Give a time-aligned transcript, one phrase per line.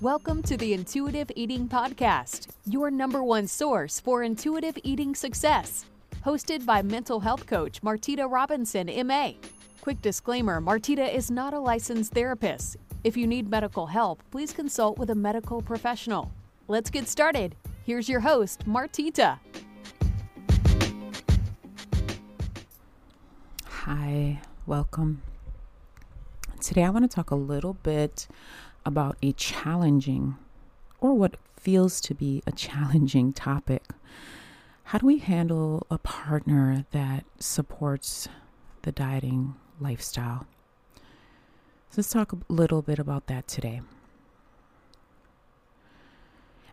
[0.00, 5.86] Welcome to the Intuitive Eating Podcast, your number one source for intuitive eating success.
[6.24, 9.32] Hosted by mental health coach Martita Robinson, MA.
[9.80, 12.76] Quick disclaimer Martita is not a licensed therapist.
[13.02, 16.30] If you need medical help, please consult with a medical professional.
[16.68, 17.56] Let's get started.
[17.84, 19.40] Here's your host, Martita.
[23.64, 25.22] Hi, welcome.
[26.60, 28.28] Today I want to talk a little bit
[28.84, 30.36] about a challenging
[31.00, 33.82] or what feels to be a challenging topic.
[34.84, 38.28] How do we handle a partner that supports
[38.82, 40.46] the dieting lifestyle?
[41.90, 43.82] So let's talk a little bit about that today.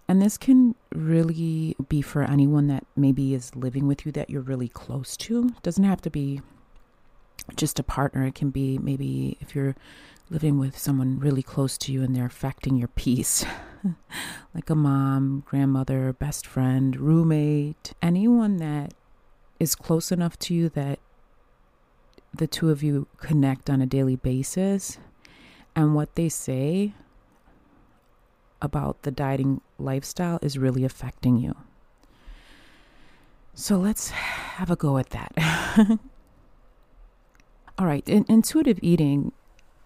[0.08, 4.42] And this can really be for anyone that maybe is living with you that you're
[4.42, 5.52] really close to.
[5.64, 6.42] Doesn't have to be
[7.56, 8.26] just a partner.
[8.26, 9.76] It can be maybe if you're
[10.30, 13.46] living with someone really close to you and they're affecting your peace,
[14.56, 18.94] like a mom, grandmother, best friend, roommate, anyone that
[19.60, 21.00] is close enough to you that
[22.34, 24.98] the two of you connect on a daily basis
[25.76, 26.94] and what they say
[28.62, 31.56] about the dieting lifestyle is really affecting you.
[33.54, 36.00] So let's have a go at that.
[37.78, 39.34] All right, in, intuitive eating,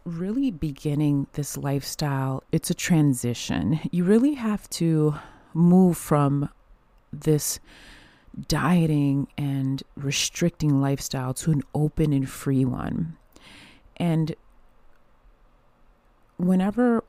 [0.05, 3.79] really beginning this lifestyle, it's a transition.
[3.91, 5.15] You really have to
[5.55, 6.49] move from
[7.11, 7.59] this
[8.47, 13.17] dieting and restricting lifestyle to an open and free one.
[13.97, 14.35] And
[16.37, 17.03] whenever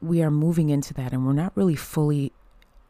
[0.00, 2.30] we are moving into that and we're not really fully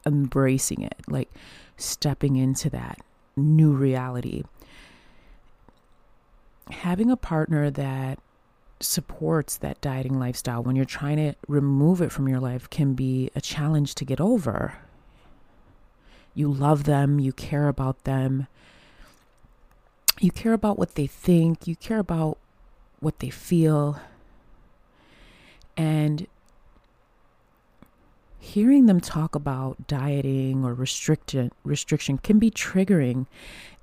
[0.05, 1.31] embracing it, like
[1.79, 2.99] stepping into that
[3.37, 4.43] new reality,
[6.71, 8.19] having a partner that
[8.81, 13.31] supports that dieting lifestyle when you're trying to remove it from your life can be
[13.35, 14.75] a challenge to get over.
[16.35, 18.47] You love them, you care about them,
[20.21, 22.39] you care about what they think, you care about
[23.01, 23.99] what they feel.
[25.77, 26.27] And
[28.39, 33.27] hearing them talk about dieting or restriction restriction can be triggering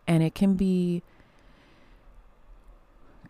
[0.07, 1.03] and it can be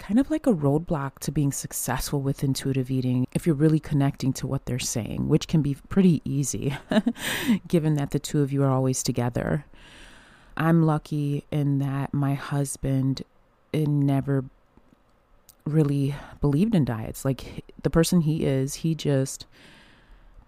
[0.04, 4.34] kind of like a roadblock to being successful with intuitive eating if you're really connecting
[4.34, 6.76] to what they're saying, which can be pretty easy
[7.70, 9.66] given that the two of you are always together.
[10.58, 13.22] I'm lucky in that my husband
[13.74, 14.44] eh, never
[15.64, 17.24] really believed in diets.
[17.24, 19.46] Like the person he is, he just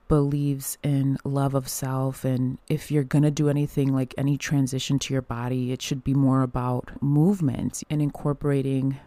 [0.09, 4.99] believes in love of self and if you're going to do anything like any transition
[4.99, 8.99] to your body it should be more about movement and incorporating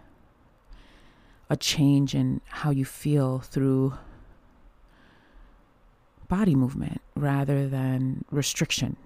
[1.50, 3.94] a change in how you feel through
[6.28, 8.96] body movement rather than restriction.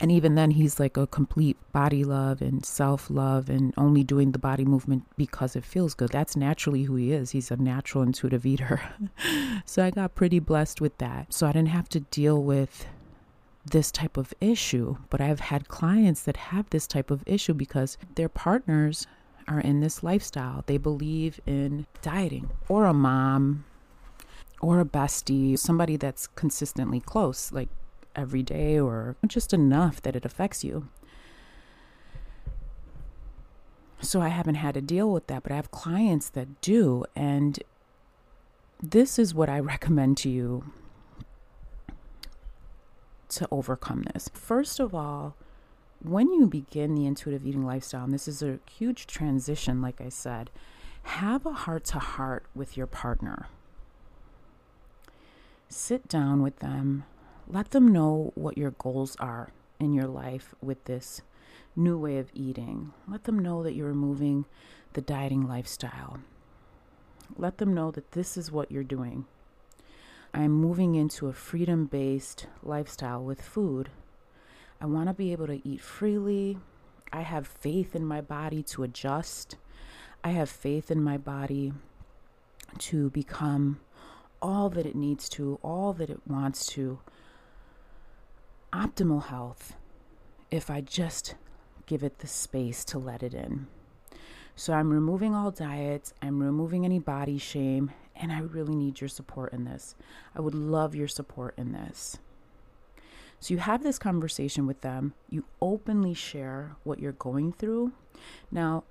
[0.00, 4.32] And even then, he's like a complete body love and self love and only doing
[4.32, 6.10] the body movement because it feels good.
[6.10, 7.30] That's naturally who he is.
[7.30, 8.82] He's a natural intuitive eater.
[9.64, 11.32] so I got pretty blessed with that.
[11.32, 12.86] So I didn't have to deal with
[13.64, 14.96] this type of issue.
[15.08, 19.06] But I've had clients that have this type of issue because their partners
[19.48, 20.64] are in this lifestyle.
[20.66, 23.64] They believe in dieting, or a mom,
[24.60, 27.68] or a bestie, somebody that's consistently close, like
[28.14, 30.88] every day, or just enough that it affects you.
[34.00, 37.04] So I haven't had to deal with that, but I have clients that do.
[37.14, 37.58] And
[38.82, 40.64] this is what I recommend to you
[43.30, 44.28] to overcome this.
[44.34, 45.36] First of all,
[46.04, 50.08] when you begin the intuitive eating lifestyle, and this is a huge transition, like I
[50.08, 50.50] said,
[51.04, 53.48] have a heart to heart with your partner.
[55.68, 57.04] Sit down with them,
[57.48, 61.22] let them know what your goals are in your life with this
[61.76, 62.92] new way of eating.
[63.08, 64.44] Let them know that you're removing
[64.92, 66.20] the dieting lifestyle.
[67.36, 69.24] Let them know that this is what you're doing.
[70.34, 73.90] I'm moving into a freedom based lifestyle with food
[74.82, 76.58] I want to be able to eat freely.
[77.12, 79.54] I have faith in my body to adjust.
[80.24, 81.72] I have faith in my body
[82.78, 83.78] to become
[84.40, 86.98] all that it needs to, all that it wants to.
[88.72, 89.76] Optimal health
[90.50, 91.36] if I just
[91.86, 93.68] give it the space to let it in.
[94.56, 99.08] So I'm removing all diets, I'm removing any body shame, and I really need your
[99.08, 99.94] support in this.
[100.34, 102.18] I would love your support in this.
[103.42, 107.90] So you have this conversation with them, you openly share what you're going through.
[108.52, 108.84] Now,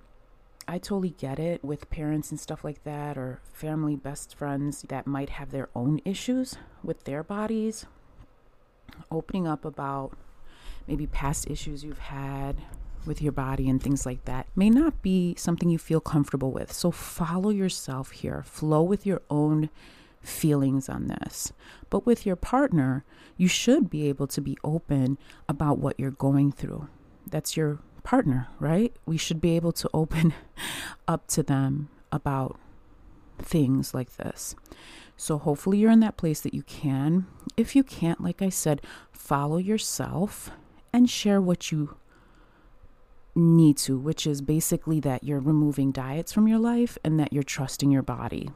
[0.68, 5.08] I totally get it with parents and stuff like that, or family, best friends that
[5.08, 7.86] might have their own issues with their bodies.
[9.10, 10.18] Opening up about
[10.86, 12.58] maybe past issues you've had
[13.06, 16.74] with your body and things like that may not be something you feel comfortable with.
[16.74, 19.70] So follow yourself here, flow with your own
[20.22, 21.52] feelings on this.
[21.90, 23.04] But with your partner,
[23.38, 25.18] you should be able to be open
[25.50, 26.88] about what you're going through.
[27.28, 28.96] That's your partner, right?
[29.06, 30.34] We should be able to open
[31.08, 32.60] up to them about
[33.40, 34.56] things like this.
[35.18, 37.28] So hopefully you're in that place that you can.
[37.58, 38.82] If you can't, like I said,
[39.12, 40.52] follow yourself
[40.94, 41.98] and share what you
[43.36, 47.44] need to, which is basically that you're removing diets from your life and that you're
[47.44, 48.50] trusting your body.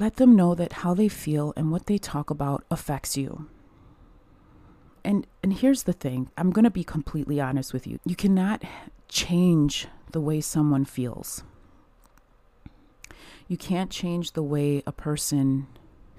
[0.00, 3.48] Let them know that how they feel and what they talk about affects you.
[5.04, 7.98] And and here's the thing, I'm going to be completely honest with you.
[8.04, 8.62] You cannot
[9.08, 11.42] change the way someone feels.
[13.48, 15.66] You can't change the way a person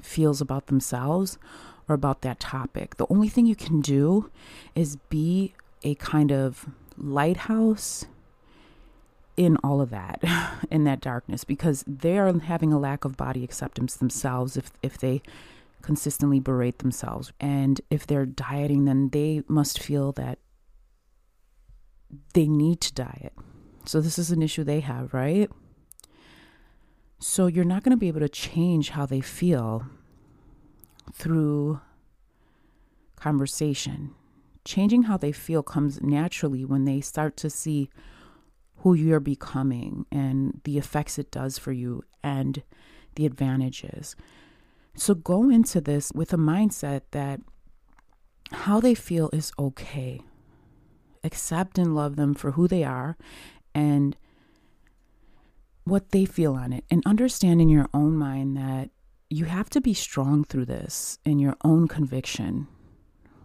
[0.01, 1.37] feels about themselves
[1.87, 2.97] or about that topic.
[2.97, 4.31] The only thing you can do
[4.75, 5.53] is be
[5.83, 6.67] a kind of
[6.97, 8.05] lighthouse
[9.39, 10.21] in all of that
[10.69, 14.97] in that darkness because they are having a lack of body acceptance themselves if if
[14.97, 15.21] they
[15.81, 17.31] consistently berate themselves.
[17.39, 20.39] And if they're dieting then they must feel that
[22.33, 23.33] they need to diet.
[23.85, 25.49] So this is an issue they have right?
[27.17, 29.85] So you're not going to be able to change how they feel
[31.13, 31.79] through
[33.15, 34.15] conversation.
[34.65, 37.89] Changing how they feel comes naturally when they start to see
[38.79, 42.63] who you're becoming and the effects it does for you and
[43.15, 44.15] the advantages.
[44.95, 47.39] So go into this with a mindset that
[48.51, 50.21] how they feel is okay.
[51.23, 53.17] Accept and love them for who they are
[53.75, 54.15] and
[55.83, 56.85] what they feel on it.
[56.89, 58.89] And understand in your own mind that
[59.29, 62.67] you have to be strong through this in your own conviction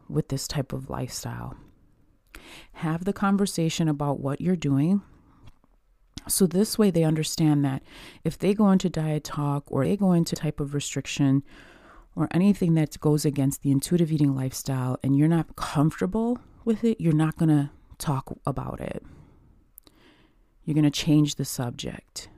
[0.09, 1.57] with this type of lifestyle.
[2.75, 5.03] Have the conversation about what you're doing.
[6.27, 7.83] So, this way, they understand that
[8.25, 11.43] if they go into diet talk or they go into type of restriction
[12.17, 17.01] or anything that goes against the intuitive eating lifestyle and you're not comfortable with it,
[17.01, 19.03] you're not going to talk about it.
[20.65, 22.29] You're going to change the subject.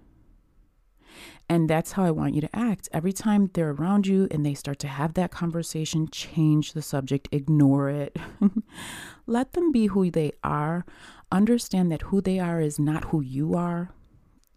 [1.48, 2.88] And that's how I want you to act.
[2.92, 7.28] Every time they're around you and they start to have that conversation, change the subject,
[7.30, 8.16] ignore it.
[9.26, 10.84] Let them be who they are.
[11.30, 13.90] Understand that who they are is not who you are.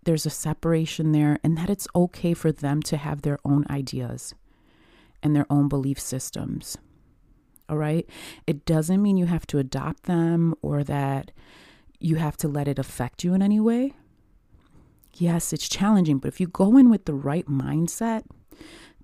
[0.03, 4.33] There's a separation there, and that it's okay for them to have their own ideas
[5.21, 6.77] and their own belief systems.
[7.68, 8.09] All right?
[8.47, 11.31] It doesn't mean you have to adopt them or that
[12.00, 13.94] you have to let it affect you in any way
[15.13, 18.23] yes, it's challenging, but if you go in with the right mindset,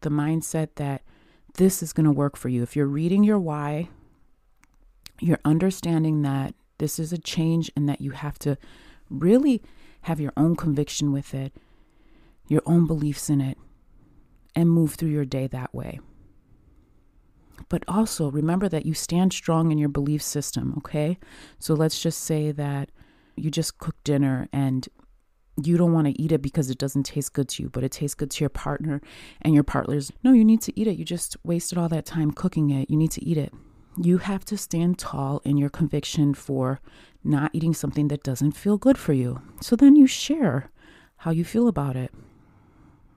[0.01, 1.01] the mindset that
[1.55, 3.89] this is going to work for you, if you're reading your why,
[5.19, 8.57] you're understanding that this is a change and that you have to
[9.09, 9.61] really
[10.01, 11.53] have your own conviction with it,
[12.47, 13.57] your own beliefs in it,
[14.55, 15.99] and move through your day that way.
[17.69, 21.17] But also remember that you stand strong in your belief system, okay?
[21.59, 22.91] So let's just say that
[23.35, 24.87] you just cooked dinner and
[25.63, 27.91] you don't want to eat it because it doesn't taste good to you, but it
[27.91, 29.01] tastes good to your partner
[29.41, 30.11] and your partner's.
[30.23, 30.97] No, you need to eat it.
[30.97, 32.89] You just wasted all that time cooking it.
[32.89, 33.53] You need to eat it.
[33.97, 36.81] You have to stand tall in your conviction for
[37.23, 39.41] not eating something that doesn't feel good for you.
[39.61, 40.69] So then you share
[41.17, 42.11] how you feel about it.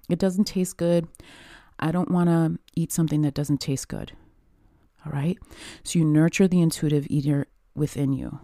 [0.09, 1.09] It doesn't taste good.
[1.81, 4.13] I don't want to eat something that doesn't taste good.
[5.05, 5.39] All right?
[5.83, 8.41] So you nurture the intuitive eater within you.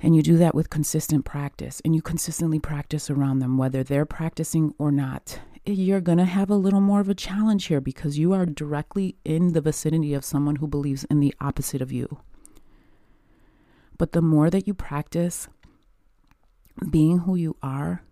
[0.00, 4.06] And you do that with consistent practice and you consistently practice around them, whether they're
[4.06, 5.40] practicing or not.
[5.66, 9.16] You're going to have a little more of a challenge here because you are directly
[9.24, 12.20] in the vicinity of someone who believes in the opposite of you.
[13.98, 15.48] But the more that you practice
[16.90, 18.02] being who you are,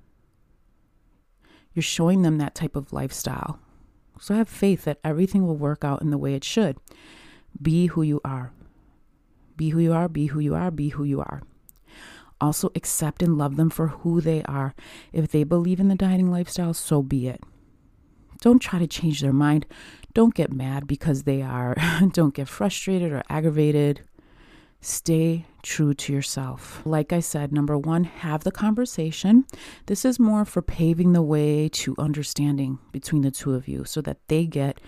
[1.73, 3.61] you're showing them that type of lifestyle.
[4.21, 6.79] So have faith that everything will work out in the way it should.
[7.61, 8.53] Be who you are.
[9.57, 11.43] Be who you are, be who you are, be who you are.
[12.41, 14.75] Also, accept and love them for who they are.
[15.13, 17.43] If they believe in the dieting lifestyle, so be it.
[18.41, 19.67] Don't try to change their mind.
[20.13, 21.75] Don't get mad because they are.
[22.13, 24.03] Don't get frustrated or aggravated.
[24.81, 26.83] Stay true to yourself.
[26.85, 29.47] Like I said, number one, have the conversation.
[29.87, 34.01] This is more for paving the way to understanding between the two of you so
[34.03, 34.81] that they get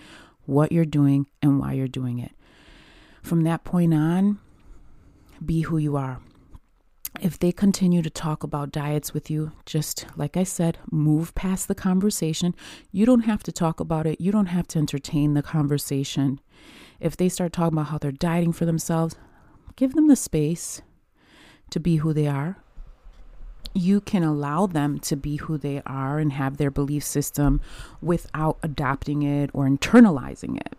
[0.45, 2.31] what you're doing and why you're doing it.
[3.23, 4.39] From that point on,
[5.43, 6.19] be who you are
[7.21, 11.67] if they continue to talk about diets with you, just like I said, move past
[11.67, 12.55] the conversation.
[12.91, 16.39] You don't have to talk about it, you don't have to entertain the conversation.
[16.99, 19.15] If they start talking about how they're dieting for themselves,
[19.75, 20.81] give them the space
[21.71, 22.57] to be who they are.
[23.73, 27.61] You can allow them to be who they are and have their belief system
[28.01, 30.77] without adopting it or internalizing it.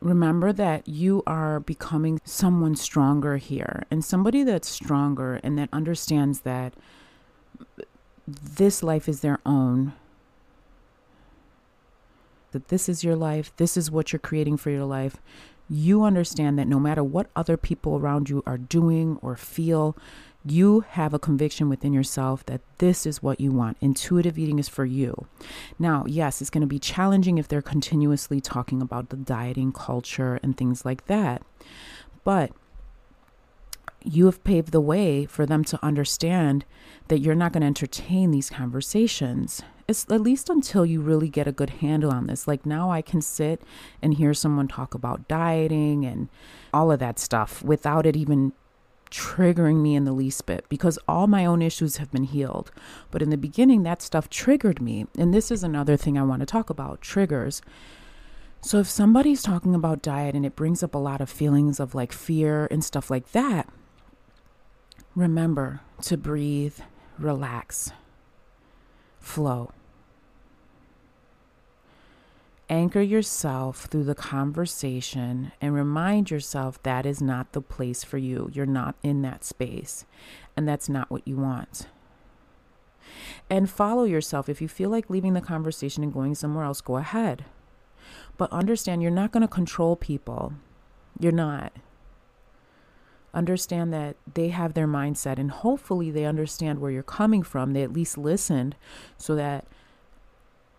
[0.00, 6.40] Remember that you are becoming someone stronger here and somebody that's stronger and that understands
[6.40, 6.74] that
[8.26, 9.92] this life is their own.
[12.52, 15.16] That this is your life, this is what you're creating for your life.
[15.68, 19.96] You understand that no matter what other people around you are doing or feel,
[20.44, 23.76] you have a conviction within yourself that this is what you want.
[23.80, 25.26] Intuitive eating is for you.
[25.78, 30.40] Now, yes, it's going to be challenging if they're continuously talking about the dieting culture
[30.42, 31.42] and things like that.
[32.24, 32.52] But
[34.02, 36.64] you have paved the way for them to understand
[37.08, 39.62] that you're not going to entertain these conversations.
[39.86, 42.48] It's at least until you really get a good handle on this.
[42.48, 43.60] Like now I can sit
[44.00, 46.28] and hear someone talk about dieting and
[46.72, 48.52] all of that stuff without it even
[49.10, 52.70] triggering me in the least bit because all my own issues have been healed.
[53.10, 55.06] But in the beginning, that stuff triggered me.
[55.18, 57.62] And this is another thing I want to talk about triggers.
[58.62, 61.94] So if somebody's talking about diet and it brings up a lot of feelings of
[61.94, 63.68] like fear and stuff like that,
[65.14, 66.78] remember to breathe,
[67.18, 67.92] relax,
[69.18, 69.72] flow.
[72.70, 78.48] Anchor yourself through the conversation and remind yourself that is not the place for you.
[78.52, 80.06] You're not in that space,
[80.56, 81.88] and that's not what you want.
[83.50, 84.48] And follow yourself.
[84.48, 87.44] If you feel like leaving the conversation and going somewhere else, go ahead.
[88.36, 90.52] But understand you're not going to control people.
[91.18, 91.72] You're not.
[93.34, 97.72] Understand that they have their mindset, and hopefully, they understand where you're coming from.
[97.72, 98.76] They at least listened
[99.18, 99.66] so that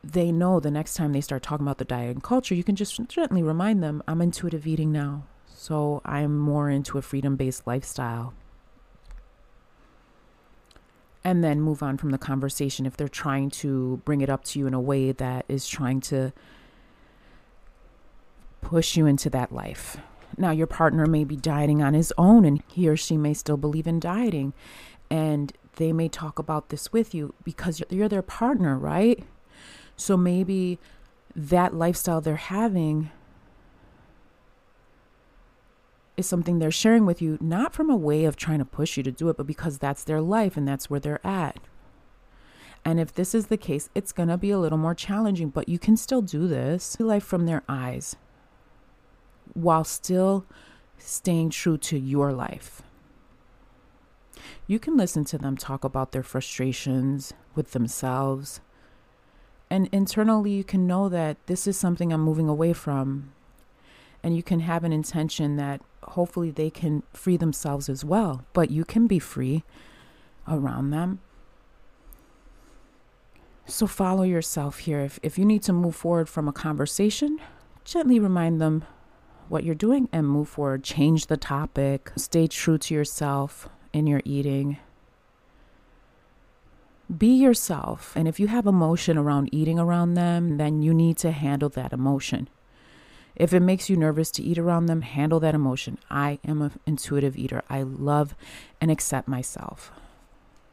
[0.04, 2.76] they know the next time they start talking about the diet and culture, you can
[2.76, 5.26] just gently remind them, I'm intuitive eating now.
[5.46, 8.34] So I'm more into a freedom based lifestyle.
[11.24, 14.60] And then move on from the conversation if they're trying to bring it up to
[14.60, 16.34] you in a way that is trying to
[18.62, 19.98] push you into that life.
[20.36, 23.58] Now, your partner may be dieting on his own and he or she may still
[23.58, 24.54] believe in dieting.
[25.12, 29.24] And they may talk about this with you because you're their partner, right?
[29.96, 30.80] So maybe
[31.36, 33.12] that lifestyle they're having
[36.18, 39.04] is something they're sharing with you, not from a way of trying to push you
[39.04, 41.60] to do it, but because that's their life and that's where they're at.
[42.84, 45.70] And if this is the case, it's going to be a little more challenging, but
[45.70, 47.00] you can still do this.
[47.00, 48.16] Life from their eyes
[49.54, 50.46] while still
[50.98, 52.82] staying true to your life.
[54.68, 58.62] You can listen to them talk about their frustrations with themselves,
[59.72, 63.32] and internally, you can know that this is something I'm moving away from.
[64.22, 68.44] And you can have an intention that hopefully they can free themselves as well.
[68.52, 69.64] But you can be free
[70.46, 71.22] around them.
[73.66, 75.00] So follow yourself here.
[75.00, 77.40] If, if you need to move forward from a conversation,
[77.86, 78.84] gently remind them
[79.48, 80.84] what you're doing and move forward.
[80.84, 82.12] Change the topic.
[82.18, 84.80] Stay true to yourself in your eating
[87.18, 88.14] be yourself.
[88.16, 91.94] And if you have emotion around eating around them, then you need to handle that
[91.94, 92.50] emotion.
[93.36, 95.98] If it makes you nervous to eat around them, handle that emotion.
[96.10, 97.64] I am an intuitive eater.
[97.70, 98.36] I love
[98.80, 99.92] and accept myself.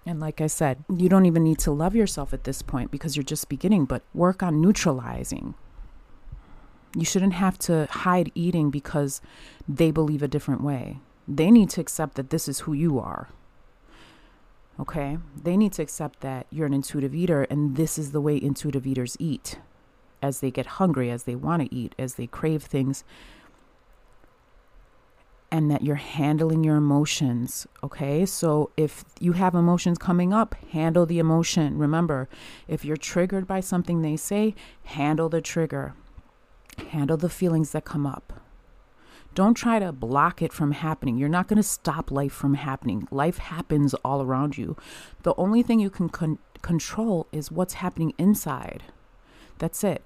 [0.05, 3.17] And like I said, you don't even need to love yourself at this point because
[3.17, 5.55] you're just beginning, but work on neutralizing.
[6.97, 9.21] You shouldn't have to hide eating because
[9.69, 10.99] they believe a different way.
[11.27, 13.29] They need to accept that this is who you are.
[14.81, 15.19] Okay?
[15.43, 18.87] They need to accept that you're an intuitive eater and this is the way intuitive
[18.87, 19.59] eaters eat
[20.23, 23.05] as they get hungry, as they want to eat, as they crave things.
[25.51, 27.67] And that you're handling your emotions.
[27.83, 28.27] Okay.
[28.27, 31.79] So if you have emotions coming up, handle the emotion.
[31.79, 32.29] Remember,
[32.67, 34.55] if you're triggered by something they say,
[34.85, 35.95] handle the trigger,
[36.91, 38.43] handle the feelings that come up.
[39.39, 41.17] Don't try to block it from happening.
[41.17, 43.07] You're not going to stop life from happening.
[43.13, 44.77] Life happens all around you.
[45.23, 48.83] The only thing you can con- control is what's happening inside.
[49.59, 50.03] That's it.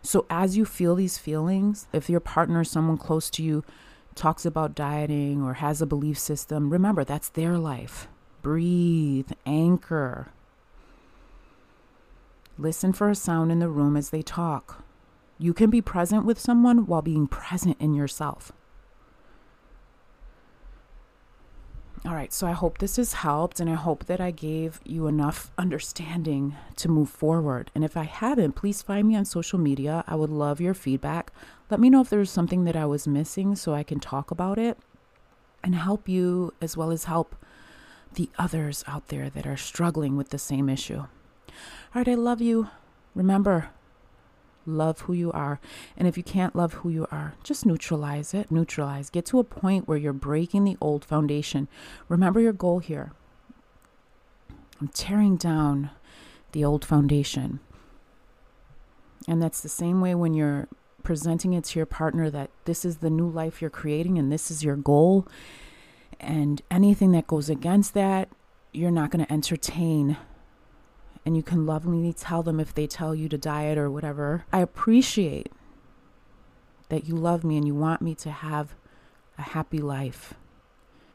[0.00, 3.62] So, as you feel these feelings, if your partner or someone close to you
[4.14, 8.08] talks about dieting or has a belief system, remember that's their life.
[8.40, 10.32] Breathe, anchor.
[12.56, 14.85] Listen for a sound in the room as they talk.
[15.38, 18.52] You can be present with someone while being present in yourself.
[22.06, 25.08] All right, so I hope this has helped and I hope that I gave you
[25.08, 27.72] enough understanding to move forward.
[27.74, 30.04] And if I haven't, please find me on social media.
[30.06, 31.32] I would love your feedback.
[31.68, 34.56] Let me know if there's something that I was missing so I can talk about
[34.56, 34.78] it
[35.64, 37.34] and help you as well as help
[38.14, 40.98] the others out there that are struggling with the same issue.
[41.00, 41.08] All
[41.94, 42.68] right, I love you.
[43.16, 43.70] Remember,
[44.66, 45.60] love who you are.
[45.96, 48.50] And if you can't love who you are, just neutralize it.
[48.50, 49.10] Neutralize.
[49.10, 51.68] Get to a point where you're breaking the old foundation.
[52.08, 53.12] Remember your goal here.
[54.80, 55.90] I'm tearing down
[56.52, 57.60] the old foundation.
[59.28, 60.68] And that's the same way when you're
[61.02, 64.50] presenting it to your partner that this is the new life you're creating and this
[64.50, 65.26] is your goal.
[66.18, 68.28] And anything that goes against that,
[68.72, 70.16] you're not going to entertain.
[71.26, 74.46] And you can lovingly tell them if they tell you to diet or whatever.
[74.52, 75.52] I appreciate
[76.88, 78.74] that you love me and you want me to have
[79.36, 80.34] a happy life.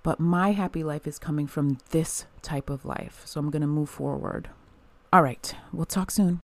[0.03, 3.21] But my happy life is coming from this type of life.
[3.25, 4.49] So I'm going to move forward.
[5.13, 5.53] All right.
[5.71, 6.39] We'll talk soon.